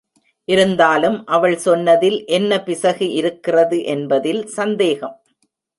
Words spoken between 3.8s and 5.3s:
என்பதில் சந்தேகம்.